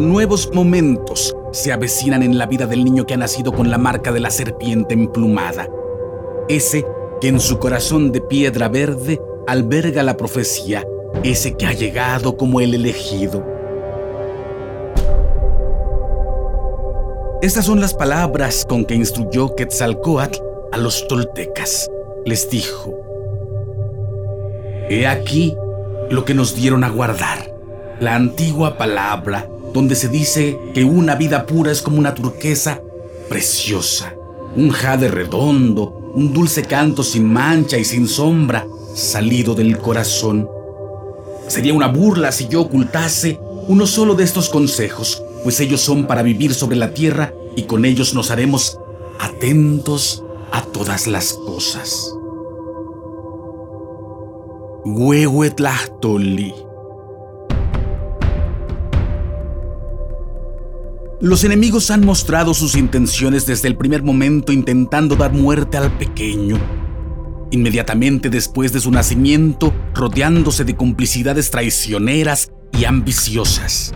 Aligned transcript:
nuevos 0.00 0.50
momentos 0.52 1.34
se 1.52 1.72
avecinan 1.72 2.22
en 2.22 2.38
la 2.38 2.46
vida 2.46 2.66
del 2.66 2.84
niño 2.84 3.06
que 3.06 3.14
ha 3.14 3.16
nacido 3.16 3.52
con 3.52 3.70
la 3.70 3.78
marca 3.78 4.12
de 4.12 4.20
la 4.20 4.30
serpiente 4.30 4.94
emplumada. 4.94 5.68
Ese 6.48 6.84
que 7.20 7.28
en 7.28 7.40
su 7.40 7.58
corazón 7.58 8.12
de 8.12 8.20
piedra 8.20 8.68
verde 8.68 9.20
alberga 9.46 10.02
la 10.02 10.16
profecía, 10.16 10.86
ese 11.22 11.56
que 11.56 11.66
ha 11.66 11.72
llegado 11.72 12.36
como 12.36 12.60
el 12.60 12.74
elegido. 12.74 13.44
Estas 17.42 17.64
son 17.64 17.80
las 17.80 17.94
palabras 17.94 18.66
con 18.68 18.84
que 18.84 18.94
instruyó 18.94 19.54
Quetzalcoatl 19.54 20.38
a 20.72 20.78
los 20.78 21.06
toltecas. 21.08 21.90
Les 22.24 22.50
dijo, 22.50 22.94
He 24.88 25.06
aquí 25.06 25.56
lo 26.10 26.24
que 26.24 26.34
nos 26.34 26.54
dieron 26.54 26.84
a 26.84 26.90
guardar, 26.90 27.54
la 28.00 28.14
antigua 28.14 28.76
palabra 28.76 29.48
donde 29.72 29.94
se 29.94 30.08
dice 30.08 30.58
que 30.74 30.84
una 30.84 31.14
vida 31.14 31.46
pura 31.46 31.70
es 31.70 31.82
como 31.82 31.98
una 31.98 32.14
turquesa 32.14 32.80
preciosa, 33.28 34.14
un 34.56 34.70
jade 34.70 35.08
redondo, 35.08 36.12
un 36.14 36.32
dulce 36.32 36.62
canto 36.64 37.02
sin 37.02 37.32
mancha 37.32 37.78
y 37.78 37.84
sin 37.84 38.08
sombra, 38.08 38.66
salido 38.94 39.54
del 39.54 39.78
corazón. 39.78 40.48
Sería 41.46 41.74
una 41.74 41.88
burla 41.88 42.32
si 42.32 42.48
yo 42.48 42.62
ocultase 42.62 43.38
uno 43.68 43.86
solo 43.86 44.14
de 44.14 44.24
estos 44.24 44.48
consejos, 44.48 45.22
pues 45.44 45.60
ellos 45.60 45.80
son 45.80 46.06
para 46.06 46.22
vivir 46.22 46.54
sobre 46.54 46.76
la 46.76 46.92
tierra 46.92 47.32
y 47.56 47.62
con 47.62 47.84
ellos 47.84 48.14
nos 48.14 48.30
haremos 48.30 48.78
atentos 49.20 50.24
a 50.52 50.62
todas 50.62 51.06
las 51.06 51.32
cosas. 51.34 52.14
Huehuetlahtoli. 54.84 56.69
Los 61.22 61.44
enemigos 61.44 61.90
han 61.90 62.06
mostrado 62.06 62.54
sus 62.54 62.74
intenciones 62.76 63.44
desde 63.44 63.68
el 63.68 63.76
primer 63.76 64.02
momento 64.02 64.52
intentando 64.52 65.16
dar 65.16 65.34
muerte 65.34 65.76
al 65.76 65.92
pequeño. 65.98 66.58
Inmediatamente 67.50 68.30
después 68.30 68.72
de 68.72 68.80
su 68.80 68.90
nacimiento, 68.90 69.74
rodeándose 69.94 70.64
de 70.64 70.76
complicidades 70.76 71.50
traicioneras 71.50 72.52
y 72.72 72.86
ambiciosas. 72.86 73.92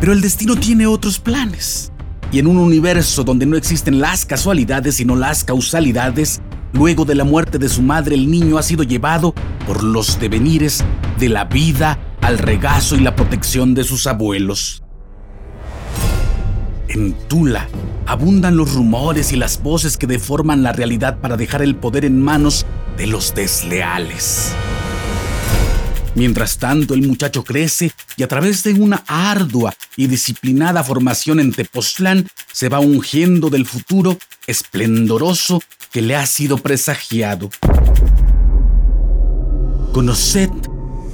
Pero 0.00 0.12
el 0.12 0.20
destino 0.20 0.56
tiene 0.56 0.88
otros 0.88 1.20
planes. 1.20 1.92
Y 2.32 2.40
en 2.40 2.48
un 2.48 2.56
universo 2.56 3.22
donde 3.22 3.46
no 3.46 3.56
existen 3.56 4.00
las 4.00 4.26
casualidades 4.26 4.96
sino 4.96 5.14
las 5.14 5.44
causalidades, 5.44 6.42
luego 6.72 7.04
de 7.04 7.14
la 7.14 7.22
muerte 7.22 7.58
de 7.58 7.68
su 7.68 7.82
madre 7.82 8.16
el 8.16 8.28
niño 8.28 8.58
ha 8.58 8.64
sido 8.64 8.82
llevado 8.82 9.32
por 9.64 9.84
los 9.84 10.18
devenires 10.18 10.82
de 11.20 11.28
la 11.28 11.44
vida 11.44 12.00
al 12.20 12.38
regazo 12.38 12.96
y 12.96 13.00
la 13.00 13.14
protección 13.14 13.74
de 13.74 13.84
sus 13.84 14.08
abuelos. 14.08 14.82
En 16.88 17.14
Tula 17.28 17.68
abundan 18.06 18.56
los 18.56 18.74
rumores 18.74 19.32
y 19.32 19.36
las 19.36 19.62
voces 19.62 19.96
que 19.96 20.06
deforman 20.06 20.62
la 20.62 20.72
realidad 20.72 21.18
para 21.18 21.36
dejar 21.36 21.62
el 21.62 21.74
poder 21.76 22.04
en 22.04 22.22
manos 22.22 22.64
de 22.96 23.06
los 23.06 23.34
desleales. 23.34 24.52
Mientras 26.14 26.56
tanto, 26.56 26.94
el 26.94 27.06
muchacho 27.06 27.44
crece 27.44 27.92
y 28.16 28.22
a 28.22 28.28
través 28.28 28.62
de 28.62 28.72
una 28.72 29.04
ardua 29.06 29.74
y 29.96 30.06
disciplinada 30.06 30.82
formación 30.82 31.40
en 31.40 31.52
Tepoztlán 31.52 32.26
se 32.50 32.70
va 32.70 32.80
ungiendo 32.80 33.50
del 33.50 33.66
futuro 33.66 34.16
esplendoroso 34.46 35.60
que 35.92 36.00
le 36.00 36.16
ha 36.16 36.24
sido 36.24 36.56
presagiado. 36.58 37.50
Conoced 39.92 40.50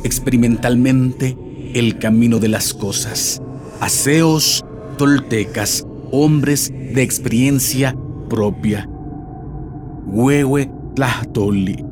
experimentalmente 0.04 1.36
el 1.74 1.98
camino 1.98 2.38
de 2.38 2.48
las 2.48 2.72
cosas. 2.72 3.40
Aseos 3.80 4.62
toltecas, 5.02 5.84
hombres 6.12 6.70
de 6.70 7.02
experiencia 7.02 7.96
propia. 8.30 8.88
Huehue 10.06 10.70
Tlahtoli. 10.94 11.84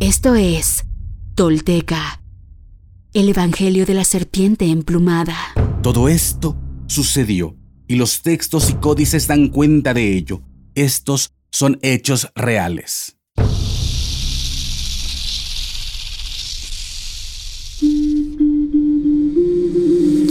Esto 0.00 0.34
es 0.34 0.84
Tolteca, 1.36 2.20
el 3.14 3.28
Evangelio 3.28 3.86
de 3.86 3.94
la 3.94 4.02
Serpiente 4.02 4.64
Emplumada. 4.64 5.36
Todo 5.84 6.08
esto 6.08 6.56
sucedió 6.88 7.54
y 7.86 7.94
los 7.94 8.22
textos 8.22 8.70
y 8.70 8.74
códices 8.74 9.28
dan 9.28 9.50
cuenta 9.50 9.94
de 9.94 10.16
ello. 10.16 10.42
Estos 10.74 11.30
son 11.52 11.78
hechos 11.82 12.32
reales. 12.34 13.16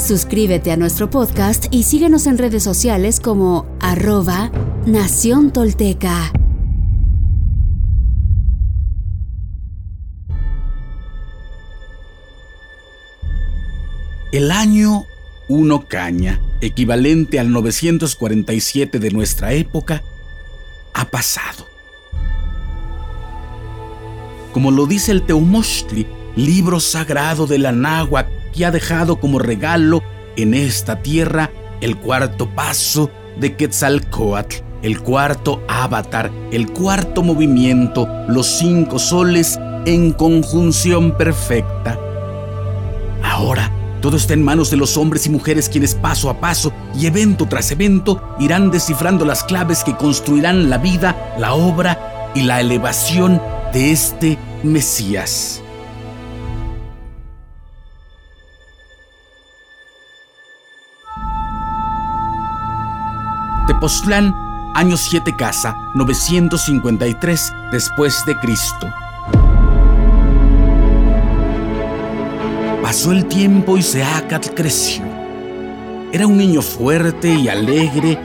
Suscríbete 0.00 0.72
a 0.72 0.78
nuestro 0.78 1.10
podcast 1.10 1.66
y 1.70 1.82
síguenos 1.82 2.26
en 2.26 2.38
redes 2.38 2.62
sociales 2.62 3.20
como 3.20 3.66
arroba 3.80 4.50
Nación 4.86 5.52
Tolteca. 5.52 6.32
El 14.32 14.50
año 14.50 15.04
1 15.48 15.86
caña, 15.86 16.40
equivalente 16.62 17.38
al 17.38 17.52
947 17.52 19.00
de 19.00 19.10
nuestra 19.10 19.52
época, 19.52 20.02
ha 20.94 21.04
pasado. 21.04 21.66
Como 24.52 24.70
lo 24.70 24.86
dice 24.86 25.12
el 25.12 25.22
Teumochtli, 25.22 26.06
libro 26.36 26.80
sagrado 26.80 27.46
de 27.46 27.58
la 27.58 27.72
náhuatl, 27.72 28.39
que 28.52 28.64
ha 28.64 28.70
dejado 28.70 29.20
como 29.20 29.38
regalo 29.38 30.02
en 30.36 30.54
esta 30.54 31.02
tierra 31.02 31.50
el 31.80 31.96
cuarto 31.96 32.48
paso 32.54 33.10
de 33.38 33.56
Quetzalcoatl, 33.56 34.56
el 34.82 35.00
cuarto 35.00 35.62
avatar, 35.68 36.30
el 36.52 36.70
cuarto 36.70 37.22
movimiento, 37.22 38.08
los 38.28 38.46
cinco 38.46 38.98
soles 38.98 39.58
en 39.86 40.12
conjunción 40.12 41.16
perfecta. 41.16 41.98
Ahora, 43.22 43.70
todo 44.00 44.16
está 44.16 44.32
en 44.32 44.42
manos 44.42 44.70
de 44.70 44.78
los 44.78 44.96
hombres 44.96 45.26
y 45.26 45.30
mujeres 45.30 45.68
quienes 45.68 45.94
paso 45.94 46.30
a 46.30 46.40
paso 46.40 46.72
y 46.98 47.06
evento 47.06 47.46
tras 47.46 47.70
evento 47.70 48.36
irán 48.38 48.70
descifrando 48.70 49.24
las 49.24 49.44
claves 49.44 49.84
que 49.84 49.96
construirán 49.96 50.70
la 50.70 50.78
vida, 50.78 51.34
la 51.38 51.52
obra 51.52 52.30
y 52.34 52.42
la 52.42 52.60
elevación 52.60 53.40
de 53.72 53.92
este 53.92 54.38
Mesías. 54.62 55.62
Tepoztlán, 63.80 64.36
año 64.74 64.98
7 64.98 65.34
casa, 65.36 65.74
953 65.94 67.54
después 67.72 68.26
de 68.26 68.38
Cristo. 68.38 68.86
Pasó 72.82 73.12
el 73.12 73.24
tiempo 73.24 73.78
y 73.78 73.82
Seacat 73.82 74.52
creció. 74.54 75.02
Era 76.12 76.26
un 76.26 76.36
niño 76.36 76.60
fuerte 76.60 77.30
y 77.30 77.48
alegre, 77.48 78.20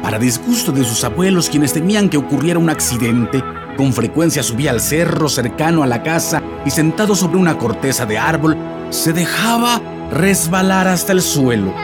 para 0.00 0.20
disgusto 0.20 0.70
de 0.70 0.84
sus 0.84 1.02
abuelos 1.02 1.50
quienes 1.50 1.72
temían 1.72 2.08
que 2.08 2.16
ocurriera 2.16 2.60
un 2.60 2.70
accidente, 2.70 3.42
Con 3.76 3.92
frecuencia 3.92 4.44
subía 4.44 4.70
al 4.70 4.80
cerro 4.80 5.28
cercano 5.28 5.82
a 5.82 5.88
la 5.88 6.04
casa 6.04 6.40
y 6.64 6.70
sentado 6.70 7.16
sobre 7.16 7.38
una 7.38 7.58
corteza 7.58 8.06
de 8.06 8.16
árbol, 8.16 8.56
se 8.90 9.12
dejaba 9.12 9.80
resbalar 10.12 10.86
hasta 10.86 11.10
el 11.10 11.20
suelo. 11.20 11.74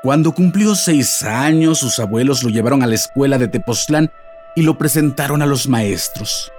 Cuando 0.00 0.32
cumplió 0.32 0.76
seis 0.76 1.24
años, 1.24 1.78
sus 1.78 1.98
abuelos 1.98 2.44
lo 2.44 2.50
llevaron 2.50 2.84
a 2.84 2.86
la 2.86 2.94
escuela 2.94 3.36
de 3.36 3.48
Tepoztlán 3.48 4.12
y 4.54 4.62
lo 4.62 4.78
presentaron 4.78 5.42
a 5.42 5.46
los 5.46 5.66
maestros. 5.66 6.52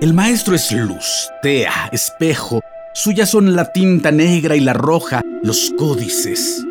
El 0.00 0.14
maestro 0.14 0.54
es 0.54 0.72
luz, 0.72 1.28
tea, 1.42 1.90
espejo, 1.92 2.62
suyas 2.94 3.28
son 3.28 3.54
la 3.54 3.72
tinta 3.72 4.10
negra 4.10 4.56
y 4.56 4.60
la 4.60 4.72
roja, 4.72 5.20
los 5.42 5.70
códices. 5.76 6.64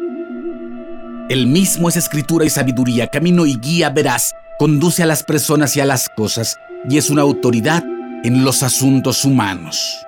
El 1.30 1.46
mismo 1.46 1.88
es 1.90 1.98
escritura 1.98 2.44
y 2.44 2.50
sabiduría, 2.50 3.06
camino 3.08 3.46
y 3.46 3.58
guía 3.58 3.92
veraz, 3.92 4.34
conduce 4.58 5.04
a 5.04 5.06
las 5.06 5.22
personas 5.22 5.78
y 5.78 5.81
a 5.81 5.86
las 5.86 6.10
cosas, 6.10 6.58
y 6.90 6.98
es 6.98 7.12
una 7.12 7.22
autoridad 7.22 7.84
en 8.24 8.44
los 8.44 8.63
asuntos 8.63 9.24
humanos. 9.24 10.04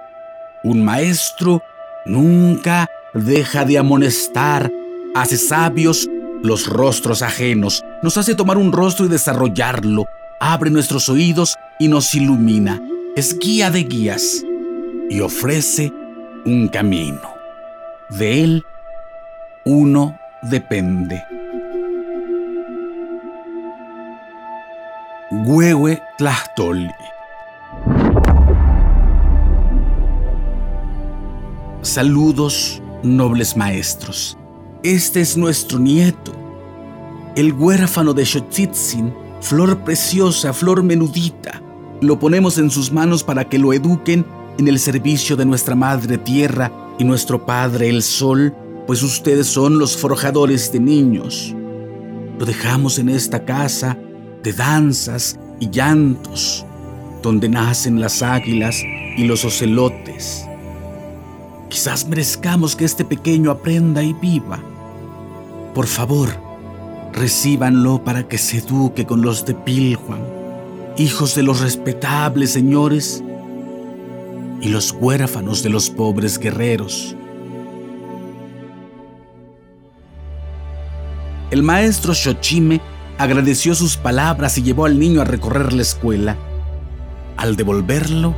Un 0.64 0.84
maestro 0.84 1.62
nunca 2.08 2.88
deja 3.14 3.64
de 3.64 3.78
amonestar 3.78 4.72
hace 5.16 5.38
sabios 5.38 6.10
los 6.44 6.68
rostros 6.68 7.22
ajenos, 7.22 7.84
nos 8.04 8.18
hace 8.18 8.36
tomar 8.36 8.58
un 8.58 8.72
rostro 8.72 9.06
y 9.06 9.10
desarrollarlo, 9.10 10.06
abre 10.40 10.70
nuestros 10.70 11.10
oídos 11.10 11.56
y 11.80 11.88
nos 11.88 12.14
ilumina, 12.14 12.82
es 13.16 13.38
guía 13.40 13.72
de 13.72 13.84
guías 13.84 14.44
y 15.10 15.20
ofrece 15.22 15.92
un 16.46 16.68
camino. 16.68 17.22
De 18.10 18.44
él 18.44 18.64
uno 19.66 20.18
depende. 20.44 21.24
Huehue 25.30 26.02
Tlachtoli. 26.18 26.90
Saludos, 31.82 32.82
nobles 33.04 33.58
maestros. 33.58 34.38
Este 34.84 35.22
es 35.22 35.36
nuestro 35.36 35.80
nieto, 35.80 36.34
el 37.36 37.52
huérfano 37.52 38.14
de 38.14 38.24
Xochitzin, 38.24 39.12
flor 39.42 39.84
preciosa, 39.84 40.54
flor 40.54 40.84
menudita. 40.84 41.64
Lo 42.00 42.20
ponemos 42.20 42.60
en 42.60 42.70
sus 42.70 42.92
manos 42.92 43.24
para 43.24 43.50
que 43.50 43.58
lo 43.58 43.74
eduquen 43.74 44.24
en 44.60 44.68
el 44.68 44.78
servicio 44.78 45.36
de 45.36 45.46
nuestra 45.46 45.74
Madre 45.74 46.20
Tierra 46.20 46.72
y 47.00 47.04
nuestro 47.04 47.44
Padre 47.44 47.90
el 47.90 48.04
Sol, 48.04 48.56
pues 48.86 49.02
ustedes 49.02 49.48
son 49.48 49.80
los 49.80 49.98
forjadores 49.98 50.72
de 50.72 50.80
niños. 50.80 51.56
Lo 52.38 52.46
dejamos 52.46 53.00
en 53.00 53.10
esta 53.10 53.46
casa 53.46 53.98
de 54.44 54.54
danzas 54.54 55.40
y 55.60 55.72
llantos, 55.72 56.68
donde 57.24 57.50
nacen 57.50 58.00
las 58.00 58.22
águilas 58.22 58.84
y 59.18 59.24
los 59.24 59.44
ocelotes. 59.44 60.47
Quizás 61.70 62.08
merezcamos 62.08 62.76
que 62.76 62.86
este 62.86 63.04
pequeño 63.04 63.52
aprenda 63.52 64.02
y 64.02 64.14
viva. 64.14 64.60
Por 65.74 65.88
favor, 65.88 66.30
recíbanlo 67.14 68.04
para 68.04 68.28
que 68.28 68.38
se 68.38 68.60
eduque 68.60 69.06
con 69.06 69.22
los 69.22 69.46
de 69.46 69.54
Piljuan, 69.54 70.22
hijos 70.98 71.36
de 71.36 71.44
los 71.44 71.60
respetables 71.60 72.52
señores 72.52 73.24
y 74.62 74.70
los 74.70 74.92
huérfanos 74.92 75.62
de 75.62 75.70
los 75.70 75.90
pobres 75.90 76.40
guerreros. 76.40 77.16
El 81.52 81.64
maestro 81.64 82.14
Xochime 82.14 82.82
agradeció 83.18 83.76
sus 83.76 83.98
palabras 83.98 84.58
y 84.58 84.64
llevó 84.64 84.86
al 84.86 85.00
niño 85.00 85.22
a 85.22 85.26
recorrer 85.26 85.74
la 85.74 85.82
escuela. 85.82 86.38
Al 87.36 87.56
devolverlo, 87.56 88.36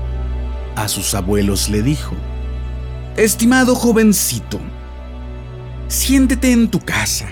a 0.75 0.87
sus 0.87 1.13
abuelos 1.15 1.69
le 1.69 1.81
dijo, 1.81 2.13
Estimado 3.19 3.75
jovencito, 3.75 4.61
siéntete 5.89 6.53
en 6.53 6.69
tu 6.69 6.79
casa. 6.79 7.25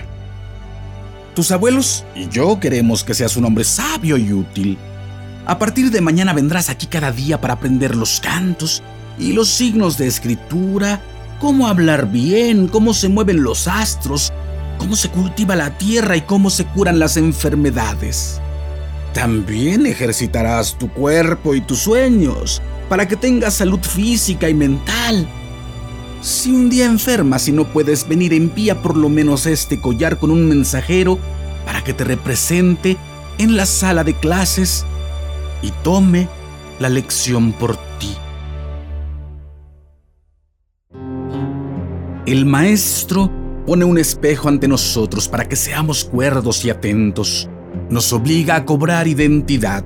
Tus 1.34 1.50
abuelos 1.50 2.04
y 2.14 2.28
yo 2.28 2.60
queremos 2.60 3.02
que 3.02 3.14
seas 3.14 3.38
un 3.38 3.46
hombre 3.46 3.64
sabio 3.64 4.18
y 4.18 4.30
útil. 4.34 4.76
A 5.46 5.58
partir 5.58 5.90
de 5.90 6.02
mañana 6.02 6.34
vendrás 6.34 6.68
aquí 6.68 6.88
cada 6.88 7.10
día 7.10 7.40
para 7.40 7.54
aprender 7.54 7.96
los 7.96 8.20
cantos 8.20 8.82
y 9.18 9.32
los 9.32 9.48
signos 9.48 9.96
de 9.96 10.08
escritura, 10.08 11.00
cómo 11.40 11.68
hablar 11.68 12.12
bien, 12.12 12.68
cómo 12.68 12.92
se 12.92 13.08
mueven 13.08 13.42
los 13.42 13.66
astros, 13.66 14.30
cómo 14.76 14.94
se 14.94 15.08
cultiva 15.08 15.56
la 15.56 15.78
tierra 15.78 16.18
y 16.18 16.20
cómo 16.20 16.50
se 16.50 16.66
curan 16.66 16.98
las 16.98 17.16
enfermedades. 17.16 18.42
También 19.14 19.86
ejercitarás 19.86 20.76
tu 20.76 20.92
cuerpo 20.92 21.54
y 21.54 21.62
tus 21.62 21.78
sueños 21.78 22.60
para 22.90 23.08
que 23.08 23.16
tengas 23.16 23.54
salud 23.54 23.80
física 23.80 24.50
y 24.50 24.54
mental 24.54 25.26
si 26.20 26.50
un 26.50 26.68
día 26.68 26.86
enfermas 26.86 27.48
y 27.48 27.52
no 27.52 27.64
puedes 27.64 28.08
venir, 28.08 28.32
envía 28.32 28.82
por 28.82 28.96
lo 28.96 29.08
menos 29.08 29.46
este 29.46 29.80
collar 29.80 30.18
con 30.18 30.30
un 30.30 30.48
mensajero 30.48 31.18
para 31.64 31.84
que 31.84 31.92
te 31.92 32.04
represente 32.04 32.96
en 33.38 33.56
la 33.56 33.66
sala 33.66 34.02
de 34.02 34.14
clases 34.14 34.84
y 35.62 35.70
tome 35.82 36.28
la 36.80 36.88
lección 36.88 37.52
por 37.52 37.76
ti. 37.98 38.16
El 42.26 42.46
maestro 42.46 43.30
pone 43.66 43.84
un 43.84 43.98
espejo 43.98 44.48
ante 44.48 44.66
nosotros 44.68 45.28
para 45.28 45.48
que 45.48 45.56
seamos 45.56 46.04
cuerdos 46.04 46.64
y 46.64 46.70
atentos. 46.70 47.48
Nos 47.90 48.12
obliga 48.12 48.56
a 48.56 48.64
cobrar 48.64 49.06
identidad 49.06 49.84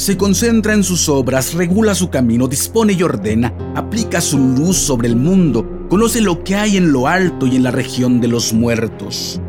se 0.00 0.16
concentra 0.16 0.72
en 0.72 0.82
sus 0.82 1.10
obras, 1.10 1.52
regula 1.52 1.94
su 1.94 2.08
camino, 2.08 2.48
dispone 2.48 2.94
y 2.94 3.02
ordena, 3.02 3.52
aplica 3.74 4.22
su 4.22 4.38
luz 4.38 4.78
sobre 4.78 5.08
el 5.08 5.14
mundo, 5.14 5.86
conoce 5.90 6.22
lo 6.22 6.42
que 6.42 6.54
hay 6.54 6.78
en 6.78 6.90
lo 6.90 7.06
alto 7.06 7.46
y 7.46 7.56
en 7.56 7.64
la 7.64 7.70
región 7.70 8.18
de 8.18 8.28
los 8.28 8.54
muertos. 8.54 9.42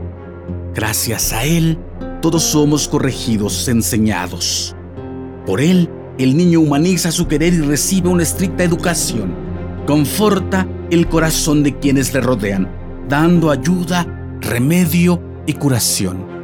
Gracias 0.76 1.32
a 1.32 1.46
Él, 1.46 1.80
todos 2.22 2.44
somos 2.44 2.90
corregidos, 2.90 3.66
enseñados. 3.70 4.76
Por 5.46 5.62
Él, 5.62 5.90
el 6.18 6.36
niño 6.36 6.60
humaniza 6.60 7.14
su 7.14 7.30
querer 7.30 7.54
y 7.54 7.62
recibe 7.62 8.10
una 8.10 8.24
estricta 8.24 8.66
educación. 8.66 9.34
Conforta 9.88 10.68
el 10.90 11.08
corazón 11.08 11.64
de 11.64 11.80
quienes 11.80 12.14
le 12.14 12.20
rodean, 12.20 12.70
dando 13.08 13.52
ayuda, 13.52 14.06
remedio 14.42 15.24
y 15.48 15.54
curación. 15.54 16.41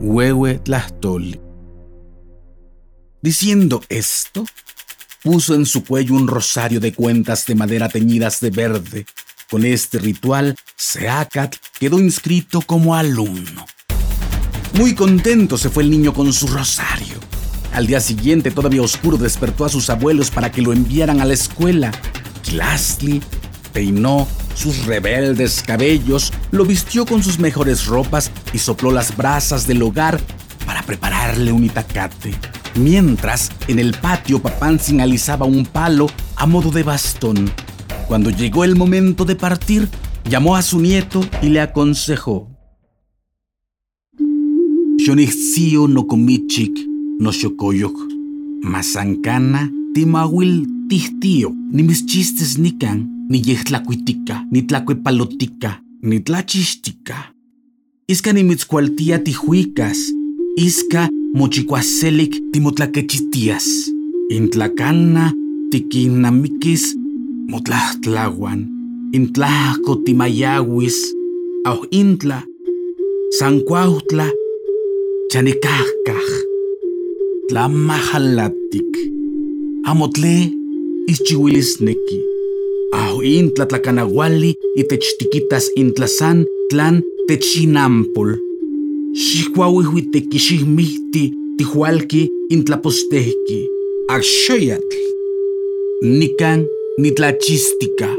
Huehue 0.00 0.58
Tlachtoli. 0.58 1.38
Diciendo 3.20 3.82
esto, 3.90 4.46
puso 5.22 5.54
en 5.54 5.66
su 5.66 5.84
cuello 5.84 6.14
un 6.14 6.26
rosario 6.26 6.80
de 6.80 6.94
cuentas 6.94 7.44
de 7.44 7.54
madera 7.54 7.90
teñidas 7.90 8.40
de 8.40 8.48
verde. 8.48 9.04
Con 9.50 9.66
este 9.66 9.98
ritual, 9.98 10.56
Seacat 10.74 11.56
quedó 11.78 11.98
inscrito 11.98 12.62
como 12.62 12.94
alumno. 12.94 13.66
Muy 14.78 14.94
contento 14.94 15.58
se 15.58 15.68
fue 15.68 15.82
el 15.82 15.90
niño 15.90 16.14
con 16.14 16.32
su 16.32 16.46
rosario. 16.46 17.18
Al 17.74 17.86
día 17.86 18.00
siguiente, 18.00 18.50
todavía 18.50 18.80
oscuro, 18.80 19.18
despertó 19.18 19.66
a 19.66 19.68
sus 19.68 19.90
abuelos 19.90 20.30
para 20.30 20.50
que 20.50 20.62
lo 20.62 20.72
enviaran 20.72 21.20
a 21.20 21.26
la 21.26 21.34
escuela. 21.34 21.92
Kilastli 22.42 23.20
peinó 23.74 24.26
sus 24.60 24.84
rebeldes 24.84 25.62
cabellos, 25.66 26.34
lo 26.50 26.66
vistió 26.66 27.06
con 27.06 27.22
sus 27.22 27.38
mejores 27.38 27.86
ropas 27.86 28.30
y 28.52 28.58
sopló 28.58 28.90
las 28.90 29.16
brasas 29.16 29.66
del 29.66 29.82
hogar 29.82 30.20
para 30.66 30.82
prepararle 30.82 31.50
un 31.50 31.64
itacate. 31.64 32.34
Mientras, 32.74 33.50
en 33.68 33.78
el 33.78 33.94
patio 33.94 34.40
Papán 34.40 34.78
alisaba 35.00 35.46
un 35.46 35.64
palo 35.64 36.08
a 36.36 36.44
modo 36.44 36.70
de 36.70 36.82
bastón. 36.82 37.50
Cuando 38.06 38.28
llegó 38.28 38.64
el 38.64 38.76
momento 38.76 39.24
de 39.24 39.34
partir, 39.34 39.88
llamó 40.28 40.56
a 40.56 40.62
su 40.62 40.78
nieto 40.78 41.24
y 41.40 41.48
le 41.48 41.62
aconsejó. 41.62 42.50
Xonixio 44.98 45.88
no 45.88 46.06
comichik 46.06 46.78
no 47.18 47.32
xocoyoc, 47.32 47.96
mazancana 48.62 49.72
timawil 49.94 50.66
tihtío, 50.88 51.54
ni 51.70 51.82
mis 51.82 52.04
chistes 52.04 52.58
nican 52.58 53.19
ni 53.30 53.42
yehtlacuitica, 53.46 54.44
ni 54.50 54.62
tlacuepalotica, 54.62 55.80
ni 56.02 56.20
tlachixtica. 56.20 57.32
Isca 58.08 58.32
nimitzcualtia 58.32 59.18
tijuicas, 59.18 60.14
isca 60.56 61.08
timotlaquechistias. 62.52 63.92
Intlacana 64.30 65.32
tiquinamiquis 65.70 66.96
motlahtlahuan, 67.48 68.66
intlahco 69.12 69.96
timayawis, 69.96 71.14
au 71.64 71.86
intla, 71.90 72.42
sancuautla, 73.38 74.30
chanicajcaj, 75.30 76.28
tlamajalatic, 77.48 78.96
amotle 79.84 80.52
ischiwilisneki. 81.06 82.29
Ahu 82.92 83.22
intla 83.22 83.66
tlacanahuali 83.66 84.58
y 84.74 84.84
techtiquitas 84.84 85.70
intlasan 85.76 86.46
tlan 86.70 87.04
techinampol. 87.28 88.38
Xihcuauihuitequixihmihti 89.14 91.32
tihualki 91.56 92.30
intlapostehki. 92.50 93.68
Axoyatl. 94.08 94.96
Nican 96.02 96.66
nitlachistica. 96.98 98.16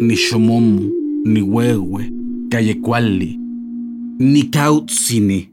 Ni 0.00 0.16
xomomo, 0.16 0.82
ni 1.24 1.40
huehue, 1.40 2.10
cayecuali. 2.50 3.38
Ni 4.18 4.50
cautzini. 4.50 5.50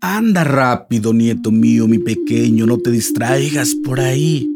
Anda 0.00 0.44
rápido, 0.44 1.12
nieto 1.12 1.50
mío, 1.50 1.88
mi 1.88 1.98
pequeño, 1.98 2.66
no 2.66 2.78
te 2.78 2.90
distraigas 2.90 3.74
por 3.74 4.00
ahí. 4.00 4.53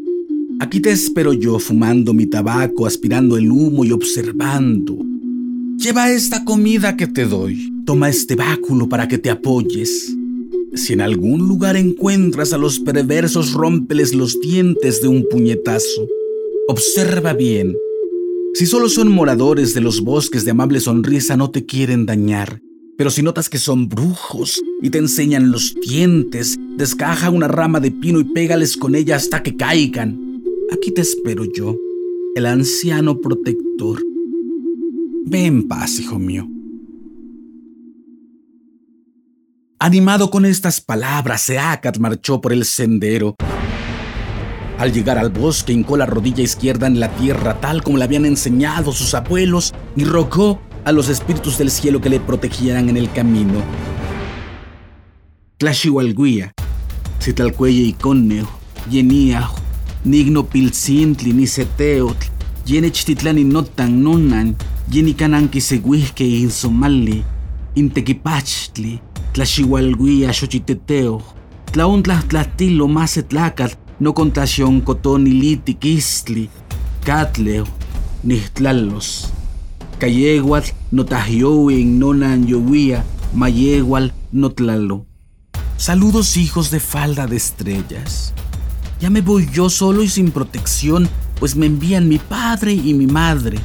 Aquí 0.61 0.81
te 0.81 0.91
espero 0.91 1.31
yo 1.31 1.57
fumando 1.57 2.13
mi 2.13 2.25
tabaco, 2.25 2.85
aspirando 2.85 3.37
el 3.37 3.49
humo 3.49 3.85
y 3.85 3.93
observando. 3.93 4.97
Lleva 5.77 6.11
esta 6.11 6.43
comida 6.43 6.97
que 6.97 7.07
te 7.07 7.23
doy. 7.23 7.71
Toma 7.85 8.09
este 8.09 8.35
báculo 8.35 8.89
para 8.89 9.07
que 9.07 9.17
te 9.17 9.29
apoyes. 9.29 10.13
Si 10.75 10.91
en 10.91 10.99
algún 10.99 11.47
lugar 11.47 11.77
encuentras 11.77 12.51
a 12.51 12.57
los 12.57 12.79
perversos, 12.79 13.53
rómpeles 13.53 14.13
los 14.13 14.41
dientes 14.41 15.01
de 15.01 15.07
un 15.07 15.25
puñetazo. 15.29 16.07
Observa 16.67 17.33
bien. 17.33 17.77
Si 18.53 18.65
solo 18.65 18.89
son 18.89 19.09
moradores 19.13 19.73
de 19.73 19.79
los 19.79 20.01
bosques 20.01 20.43
de 20.43 20.51
amable 20.51 20.81
sonrisa, 20.81 21.37
no 21.37 21.51
te 21.51 21.65
quieren 21.65 22.05
dañar. 22.05 22.61
Pero 22.97 23.11
si 23.11 23.21
notas 23.21 23.47
que 23.49 23.59
son 23.59 23.87
brujos 23.87 24.61
y 24.81 24.89
te 24.89 24.97
enseñan 24.97 25.51
los 25.51 25.73
dientes, 25.75 26.57
descaja 26.75 27.29
una 27.29 27.47
rama 27.47 27.79
de 27.79 27.91
pino 27.91 28.19
y 28.19 28.25
pégales 28.25 28.75
con 28.75 28.93
ella 28.93 29.15
hasta 29.15 29.41
que 29.41 29.55
caigan. 29.55 30.28
Aquí 30.71 30.91
te 30.91 31.01
espero 31.01 31.45
yo, 31.45 31.75
el 32.35 32.45
anciano 32.45 33.19
protector. 33.19 34.03
Ve 35.25 35.45
en 35.45 35.67
paz, 35.67 35.99
hijo 35.99 36.19
mío. 36.19 36.47
Animado 39.79 40.29
con 40.29 40.45
estas 40.45 40.79
palabras, 40.79 41.41
Seacat 41.41 41.97
marchó 41.97 42.39
por 42.39 42.53
el 42.53 42.65
sendero. 42.65 43.35
Al 44.77 44.93
llegar 44.93 45.17
al 45.17 45.29
bosque, 45.29 45.73
hincó 45.73 45.97
la 45.97 46.05
rodilla 46.05 46.43
izquierda 46.43 46.85
en 46.85 46.99
la 46.99 47.09
tierra, 47.15 47.59
tal 47.59 47.81
como 47.81 47.97
le 47.97 48.03
habían 48.03 48.25
enseñado 48.25 48.91
sus 48.91 49.15
abuelos, 49.15 49.73
y 49.95 50.03
rogó 50.03 50.61
a 50.85 50.91
los 50.91 51.09
espíritus 51.09 51.57
del 51.57 51.71
cielo 51.71 51.99
que 51.99 52.09
le 52.09 52.19
protegieran 52.19 52.89
en 52.89 52.97
el 52.97 53.11
camino. 53.11 53.63
Tlashiwalguia, 55.57 56.53
Citalcuelle 57.19 57.81
y 57.81 57.93
Conneo, 57.93 58.47
Yeniajo, 58.89 59.57
Nigno 60.05 60.43
pilcintli 60.43 61.33
ni 61.33 61.47
seteotl, 61.47 62.29
yenechtitlani 62.65 63.43
nonan, 63.43 64.55
yenikananki 64.91 65.61
seguihke 65.61 66.23
insomali, 66.23 67.23
intequipachtli, 67.75 68.99
tlaxihualguia 69.33 70.31
xochiteteo, 70.31 71.21
tlaontlah 71.71 72.23
tlatilo 72.27 72.87
masetlacat, 72.87 73.77
no 73.99 74.13
contación 74.13 74.81
cotoniliti 74.81 75.73
quistli, 75.73 76.49
catleo, 77.03 77.67
nihtlalos. 78.23 79.27
Cayeguatl 79.99 80.71
notahiowi 80.91 81.83
nonan 81.83 82.47
llovía, 82.47 83.03
mayegual 83.33 84.13
notlalo. 84.31 85.05
Saludos 85.75 86.37
hijos 86.37 86.71
de 86.71 86.79
falda 86.79 87.27
de 87.27 87.35
estrellas. 87.35 88.33
Ya 88.99 89.09
me 89.09 89.21
voy 89.21 89.47
yo 89.51 89.69
solo 89.69 90.03
y 90.03 90.09
sin 90.09 90.31
protección, 90.31 91.07
pues 91.39 91.55
me 91.55 91.67
envían 91.67 92.09
mi 92.09 92.17
padre 92.17 92.73
y 92.73 92.93
mi 92.93 93.07
madre. 93.07 93.57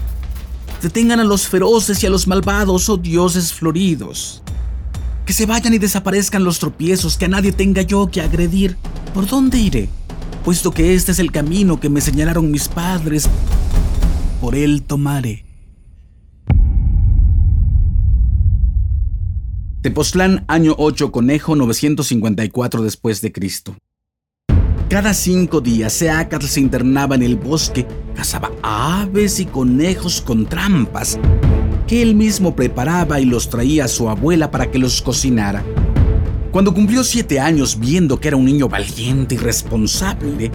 Detengan 0.80 1.18
a 1.18 1.24
los 1.24 1.48
feroces 1.48 2.02
y 2.02 2.06
a 2.06 2.10
los 2.10 2.28
malvados, 2.28 2.88
oh 2.88 2.96
dioses 2.96 3.52
floridos. 3.52 4.42
Que 5.26 5.32
se 5.32 5.46
vayan 5.46 5.74
y 5.74 5.78
desaparezcan 5.78 6.44
los 6.44 6.58
tropiezos, 6.60 7.16
que 7.16 7.24
a 7.24 7.28
nadie 7.28 7.50
tenga 7.50 7.82
yo 7.82 8.06
que 8.08 8.20
agredir. 8.20 8.76
¿Por 9.12 9.26
dónde 9.26 9.58
iré? 9.58 9.88
Puesto 10.44 10.70
que 10.70 10.94
este 10.94 11.12
es 11.12 11.18
el 11.18 11.32
camino 11.32 11.80
que 11.80 11.88
me 11.88 12.00
señalaron 12.00 12.50
mis 12.50 12.68
padres, 12.68 13.28
por 14.40 14.54
él 14.54 14.82
tomaré. 14.82 15.44
Tepoztlán, 19.80 20.44
año 20.48 20.74
8, 20.78 21.10
conejo 21.10 21.56
954 21.56 22.82
después 22.82 23.20
de 23.20 23.32
Cristo. 23.32 23.76
Cada 24.88 25.14
cinco 25.14 25.60
días 25.60 25.94
Seacatl 25.94 26.46
se 26.46 26.60
internaba 26.60 27.14
en 27.14 27.22
el 27.22 27.36
bosque, 27.36 27.86
cazaba 28.14 28.52
aves 28.62 29.40
y 29.40 29.46
conejos 29.46 30.20
con 30.20 30.46
trampas, 30.46 31.18
que 31.86 32.02
él 32.02 32.14
mismo 32.14 32.54
preparaba 32.54 33.18
y 33.18 33.24
los 33.24 33.48
traía 33.48 33.86
a 33.86 33.88
su 33.88 34.10
abuela 34.10 34.50
para 34.50 34.70
que 34.70 34.78
los 34.78 35.00
cocinara. 35.00 35.64
Cuando 36.52 36.74
cumplió 36.74 37.02
siete 37.02 37.40
años, 37.40 37.80
viendo 37.80 38.20
que 38.20 38.28
era 38.28 38.36
un 38.36 38.44
niño 38.44 38.68
valiente 38.68 39.34
y 39.36 39.38
responsable, 39.38 40.52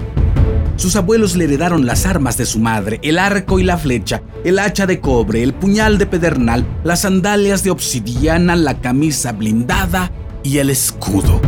sus 0.77 0.95
abuelos 0.95 1.35
le 1.35 1.45
heredaron 1.45 1.85
las 1.85 2.05
armas 2.05 2.37
de 2.37 2.45
su 2.45 2.59
madre, 2.59 2.99
el 3.01 3.17
arco 3.17 3.59
y 3.59 3.63
la 3.63 3.77
flecha, 3.77 4.21
el 4.45 4.59
hacha 4.59 4.85
de 4.85 5.01
cobre, 5.01 5.43
el 5.43 5.53
puñal 5.53 5.97
de 5.97 6.05
pedernal, 6.05 6.65
las 6.83 7.01
sandalias 7.01 7.63
de 7.63 7.71
obsidiana, 7.71 8.55
la 8.55 8.79
camisa 8.79 9.33
blindada 9.33 10.11
y 10.43 10.59
el 10.59 10.69
escudo. 10.69 11.41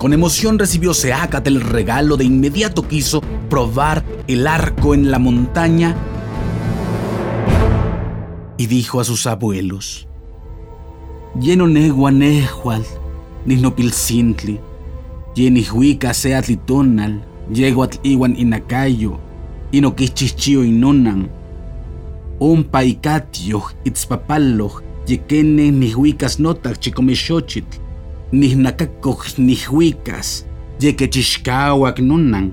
Con 0.00 0.14
emoción 0.14 0.58
recibió 0.58 0.94
Seacat 0.94 1.46
el 1.46 1.60
regalo, 1.60 2.16
de 2.16 2.24
inmediato 2.24 2.88
quiso 2.88 3.20
probar 3.50 4.02
el 4.28 4.46
arco 4.46 4.94
en 4.94 5.10
la 5.10 5.18
montaña 5.18 5.94
y 8.56 8.66
dijo 8.66 8.98
a 8.98 9.04
sus 9.04 9.26
abuelos, 9.26 10.08
Lleno 11.38 11.68
negua 11.68 12.10
nehual, 12.10 12.82
nihnopilcintli, 13.44 14.58
yenihuica 15.34 16.14
seatlitonal, 16.14 17.22
yeguatl 17.52 17.98
iwan 18.02 18.38
inacayo, 18.38 19.18
inoquichichio 19.70 20.64
inonan, 20.64 21.28
ompa 22.38 22.84
icatio, 22.84 23.64
itzpapaloh, 23.84 24.80
yequene 25.06 25.70
nihuicas 25.70 26.40
notac 26.40 26.80
chicomexochitl, 26.80 27.89
nihnacacoj 28.32 29.38
nihuicas, 29.38 30.46
yequechixcauac 30.80 31.98
nonan, 31.98 32.52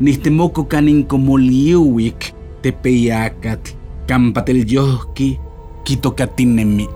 nihtemoko 0.00 0.68
canin 0.68 1.04
comoliuic, 1.04 2.32
tepeyacatl, 2.62 3.72
campatelyohki, 4.06 5.38
quitocatinemi. 5.84 6.88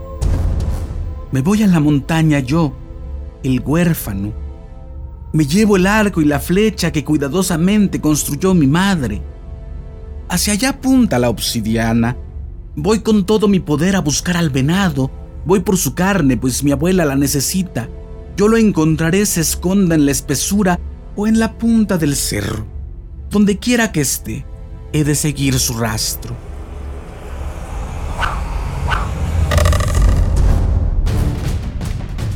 Me 1.33 1.41
voy 1.43 1.63
a 1.63 1.67
la 1.67 1.81
montaña 1.81 2.41
yo, 2.41 2.73
el 3.43 3.61
huérfano. 3.61 4.33
Me 5.33 5.45
llevo 5.45 5.77
el 5.77 5.87
arco 5.87 6.21
y 6.21 6.25
la 6.25 6.41
flecha 6.41 6.91
que 6.91 7.05
cuidadosamente 7.05 8.01
construyó 8.01 8.53
mi 8.55 8.67
madre. 8.67 9.23
Hacia 10.29 10.55
allá 10.55 10.71
apunta 10.71 11.19
la 11.19 11.31
obsidiana. 11.31 12.17
Voy 12.75 13.01
con 13.01 13.25
todo 13.27 13.49
mi 13.49 13.61
poder 13.61 13.95
a 13.97 14.01
buscar 14.01 14.37
al 14.37 14.51
venado. 14.51 15.11
Voy 15.45 15.61
por 15.61 15.77
su 15.77 15.95
carne, 15.95 16.37
pues 16.37 16.65
mi 16.65 16.73
abuela 16.73 17.05
la 17.05 17.17
necesita. 17.17 17.89
Yo 18.41 18.49
lo 18.49 18.57
encontraré 18.57 19.27
se 19.27 19.43
esconda 19.43 19.95
en 19.95 20.07
la 20.07 20.13
espesura 20.13 20.81
o 21.15 21.27
en 21.27 21.39
la 21.39 21.59
punta 21.59 21.99
del 21.99 22.17
cerro. 22.17 22.67
Donde 23.29 23.59
quiera 23.59 23.93
que 23.93 24.01
esté, 24.01 24.47
he 24.95 25.05
de 25.05 25.15
seguir 25.15 25.59
su 25.59 25.75
rastro. 25.75 26.35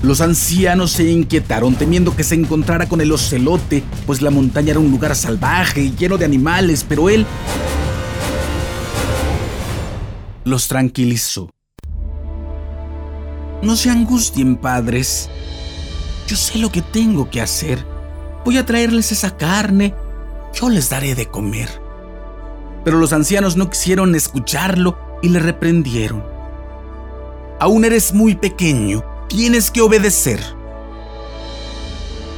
Los 0.03 0.21
ancianos 0.21 0.91
se 0.91 1.11
inquietaron 1.11 1.75
temiendo 1.75 2.15
que 2.15 2.23
se 2.23 2.35
encontrara 2.35 2.87
con 2.87 3.01
el 3.01 3.11
ocelote, 3.11 3.83
pues 4.05 4.21
la 4.21 4.31
montaña 4.31 4.73
era 4.73 4.81
un 4.81 4.91
lugar 4.91 5.17
salvaje 5.17 5.85
y 5.85 5.97
lleno 5.97 6.19
de 6.19 6.27
animales, 6.27 6.85
pero 6.87 7.09
él 7.09 7.25
los 10.45 10.69
tranquilizó. 10.69 11.49
No 13.63 13.75
se 13.75 13.89
angustien, 13.89 14.57
padres. 14.57 15.31
Yo 16.27 16.37
sé 16.37 16.59
lo 16.59 16.71
que 16.71 16.83
tengo 16.83 17.29
que 17.31 17.41
hacer. 17.41 17.85
Voy 18.45 18.57
a 18.57 18.65
traerles 18.65 19.13
esa 19.13 19.37
carne. 19.37 19.95
Yo 20.55 20.69
les 20.69 20.89
daré 20.89 21.15
de 21.15 21.27
comer. 21.27 21.69
Pero 22.85 22.99
los 22.99 23.13
ancianos 23.13 23.57
no 23.57 23.71
quisieron 23.71 24.15
escucharlo 24.15 24.99
y 25.23 25.29
le 25.29 25.39
reprendieron. 25.39 26.25
Aún 27.61 27.85
eres 27.85 28.13
muy 28.13 28.35
pequeño. 28.35 29.05
Tienes 29.29 29.71
que 29.71 29.81
obedecer. 29.81 30.41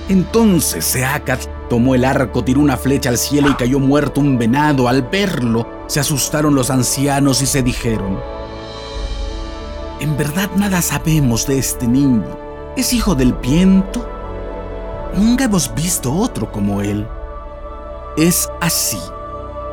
Entonces 0.08 0.84
Seacat 0.84 1.46
tomó 1.68 1.96
el 1.96 2.04
arco, 2.04 2.44
tiró 2.44 2.60
una 2.60 2.76
flecha 2.76 3.08
al 3.08 3.18
cielo 3.18 3.50
y 3.50 3.54
cayó 3.54 3.80
muerto 3.80 4.20
un 4.20 4.38
venado. 4.38 4.88
Al 4.88 5.02
verlo, 5.02 5.68
se 5.88 6.00
asustaron 6.00 6.54
los 6.54 6.70
ancianos 6.70 7.42
y 7.42 7.46
se 7.46 7.62
dijeron, 7.62 8.20
en 10.00 10.16
verdad 10.16 10.50
nada 10.56 10.80
sabemos 10.80 11.46
de 11.46 11.58
este 11.58 11.88
niño. 11.88 12.45
¿Es 12.76 12.92
hijo 12.92 13.14
del 13.14 13.32
viento? 13.32 14.06
Nunca 15.16 15.44
hemos 15.44 15.74
visto 15.74 16.12
otro 16.12 16.52
como 16.52 16.82
él. 16.82 17.06
Es 18.18 18.50
así. 18.60 18.98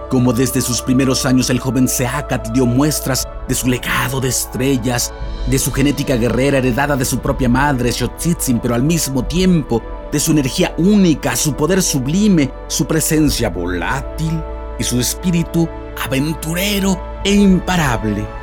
como 0.09 0.31
desde 0.31 0.61
sus 0.61 0.79
primeros 0.79 1.25
años 1.25 1.49
el 1.49 1.59
joven 1.59 1.87
Seacat 1.87 2.49
dio 2.49 2.67
muestras 2.67 3.27
de 3.47 3.55
su 3.55 3.67
legado 3.67 4.21
de 4.21 4.29
estrellas, 4.29 5.11
de 5.47 5.57
su 5.57 5.71
genética 5.71 6.15
guerrera 6.17 6.59
heredada 6.59 6.95
de 6.95 7.03
su 7.03 7.17
propia 7.17 7.49
madre, 7.49 7.91
Xochitzin, 7.91 8.59
pero 8.59 8.75
al 8.75 8.83
mismo 8.83 9.25
tiempo 9.25 9.81
de 10.11 10.19
su 10.19 10.31
energía 10.31 10.75
única, 10.77 11.35
su 11.35 11.55
poder 11.55 11.81
sublime, 11.81 12.51
su 12.67 12.85
presencia 12.85 13.49
volátil 13.49 14.39
y 14.77 14.83
su 14.83 14.99
espíritu 14.99 15.67
aventurero 16.05 17.01
e 17.23 17.33
imparable. 17.33 18.42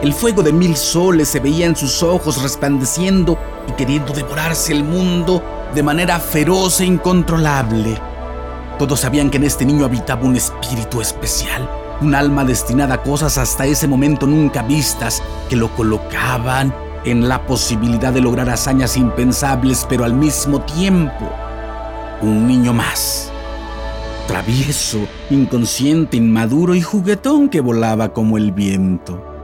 El 0.00 0.12
fuego 0.12 0.44
de 0.44 0.52
mil 0.52 0.76
soles 0.76 1.28
se 1.28 1.40
veía 1.40 1.66
en 1.66 1.74
sus 1.74 2.04
ojos 2.04 2.40
resplandeciendo 2.40 3.36
y 3.68 3.72
queriendo 3.72 4.12
devorarse 4.12 4.72
el 4.72 4.84
mundo 4.84 5.42
de 5.74 5.82
manera 5.82 6.20
feroz 6.20 6.80
e 6.80 6.84
incontrolable. 6.84 7.98
Todos 8.78 9.00
sabían 9.00 9.28
que 9.28 9.38
en 9.38 9.44
este 9.44 9.64
niño 9.64 9.84
habitaba 9.84 10.22
un 10.22 10.36
espíritu 10.36 11.00
especial, 11.00 11.68
un 12.00 12.14
alma 12.14 12.44
destinada 12.44 12.94
a 12.94 13.02
cosas 13.02 13.38
hasta 13.38 13.66
ese 13.66 13.88
momento 13.88 14.24
nunca 14.24 14.62
vistas, 14.62 15.20
que 15.50 15.56
lo 15.56 15.74
colocaban 15.74 16.72
en 17.04 17.28
la 17.28 17.44
posibilidad 17.44 18.12
de 18.12 18.20
lograr 18.20 18.48
hazañas 18.50 18.96
impensables, 18.96 19.84
pero 19.88 20.04
al 20.04 20.14
mismo 20.14 20.60
tiempo, 20.60 21.28
un 22.22 22.46
niño 22.46 22.72
más. 22.72 23.32
Travieso, 24.28 25.00
inconsciente, 25.28 26.18
inmaduro 26.18 26.76
y 26.76 26.82
juguetón 26.82 27.48
que 27.48 27.60
volaba 27.60 28.12
como 28.12 28.36
el 28.36 28.52
viento. 28.52 29.37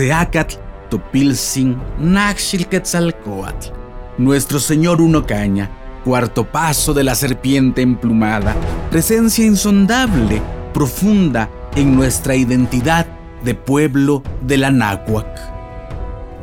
Seacat 0.00 0.54
Topilsin 0.88 1.76
Naxilquetzalcoatl, 1.98 3.68
nuestro 4.16 4.58
señor 4.58 5.02
Uno 5.02 5.26
Caña, 5.26 5.68
cuarto 6.06 6.50
paso 6.50 6.94
de 6.94 7.04
la 7.04 7.14
serpiente 7.14 7.82
emplumada, 7.82 8.56
presencia 8.90 9.44
insondable, 9.44 10.40
profunda 10.72 11.50
en 11.76 11.94
nuestra 11.94 12.34
identidad 12.34 13.04
de 13.44 13.54
pueblo 13.54 14.22
de 14.40 14.56
la 14.56 14.70
náhuac. 14.70 15.38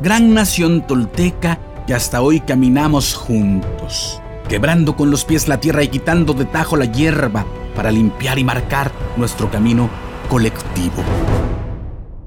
Gran 0.02 0.34
nación 0.34 0.86
tolteca 0.86 1.58
que 1.84 1.94
hasta 1.94 2.22
hoy 2.22 2.38
caminamos 2.38 3.14
juntos, 3.14 4.22
quebrando 4.48 4.94
con 4.94 5.10
los 5.10 5.24
pies 5.24 5.48
la 5.48 5.58
tierra 5.58 5.82
y 5.82 5.88
quitando 5.88 6.32
de 6.32 6.44
tajo 6.44 6.76
la 6.76 6.84
hierba 6.84 7.44
para 7.74 7.90
limpiar 7.90 8.38
y 8.38 8.44
marcar 8.44 8.92
nuestro 9.16 9.50
camino 9.50 9.90
colectivo 10.28 11.02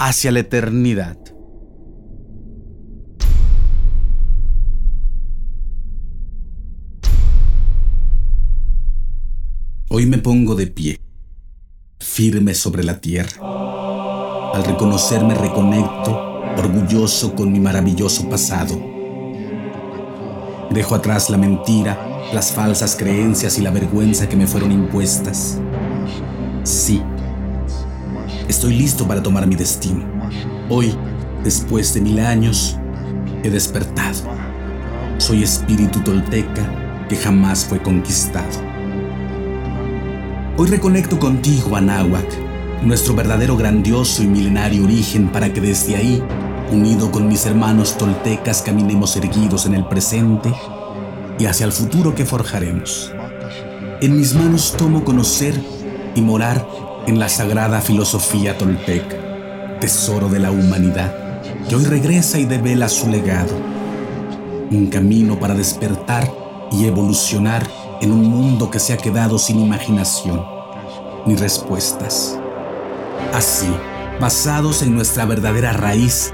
hacia 0.03 0.31
la 0.31 0.39
eternidad. 0.39 1.15
Hoy 9.89 10.07
me 10.07 10.17
pongo 10.17 10.55
de 10.55 10.65
pie, 10.65 10.99
firme 11.99 12.55
sobre 12.55 12.83
la 12.83 12.99
tierra. 12.99 13.29
Al 14.55 14.63
reconocerme 14.63 15.35
reconecto, 15.35 16.41
orgulloso 16.57 17.35
con 17.35 17.51
mi 17.51 17.59
maravilloso 17.59 18.27
pasado. 18.27 18.81
Dejo 20.71 20.95
atrás 20.95 21.29
la 21.29 21.37
mentira, 21.37 22.31
las 22.33 22.51
falsas 22.51 22.95
creencias 22.95 23.59
y 23.59 23.61
la 23.61 23.69
vergüenza 23.69 24.27
que 24.27 24.35
me 24.35 24.47
fueron 24.47 24.71
impuestas. 24.71 25.59
Sí, 26.63 27.03
estoy 28.51 28.73
listo 28.73 29.07
para 29.07 29.23
tomar 29.23 29.47
mi 29.47 29.55
destino. 29.55 30.03
Hoy, 30.69 30.93
después 31.43 31.93
de 31.93 32.01
mil 32.01 32.19
años, 32.19 32.77
he 33.43 33.49
despertado. 33.49 34.19
Soy 35.17 35.43
espíritu 35.43 36.01
tolteca 36.01 37.07
que 37.07 37.15
jamás 37.15 37.65
fue 37.65 37.81
conquistado. 37.81 38.49
Hoy 40.57 40.67
reconecto 40.67 41.17
contigo, 41.17 41.77
Anáhuac, 41.77 42.27
nuestro 42.83 43.15
verdadero 43.15 43.55
grandioso 43.55 44.21
y 44.21 44.27
milenario 44.27 44.83
origen 44.83 45.31
para 45.31 45.53
que 45.53 45.61
desde 45.61 45.95
ahí, 45.95 46.21
unido 46.71 47.09
con 47.09 47.29
mis 47.29 47.45
hermanos 47.45 47.97
toltecas, 47.97 48.61
caminemos 48.61 49.15
erguidos 49.15 49.65
en 49.65 49.75
el 49.75 49.87
presente 49.87 50.53
y 51.39 51.45
hacia 51.45 51.65
el 51.65 51.71
futuro 51.71 52.13
que 52.13 52.25
forjaremos. 52.25 53.13
En 54.01 54.17
mis 54.17 54.33
manos 54.33 54.75
tomo 54.77 55.05
conocer 55.05 55.53
y 56.15 56.21
morar 56.21 56.90
en 57.11 57.19
la 57.19 57.27
sagrada 57.27 57.81
filosofía 57.81 58.57
tolteca, 58.57 59.17
tesoro 59.81 60.29
de 60.29 60.39
la 60.39 60.49
humanidad, 60.49 61.13
que 61.67 61.75
hoy 61.75 61.83
regresa 61.83 62.39
y 62.39 62.45
devela 62.45 62.87
su 62.87 63.09
legado. 63.09 63.53
Un 64.71 64.87
camino 64.87 65.37
para 65.37 65.53
despertar 65.53 66.31
y 66.71 66.85
evolucionar 66.85 67.67
en 67.99 68.13
un 68.13 68.23
mundo 68.29 68.71
que 68.71 68.79
se 68.79 68.93
ha 68.93 68.97
quedado 68.97 69.37
sin 69.39 69.59
imaginación 69.59 70.41
ni 71.25 71.35
respuestas. 71.35 72.39
Así, 73.33 73.67
basados 74.21 74.81
en 74.81 74.95
nuestra 74.95 75.25
verdadera 75.25 75.73
raíz, 75.73 76.33